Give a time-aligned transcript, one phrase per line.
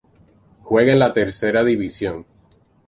[0.63, 2.25] Juega en la Tercera División.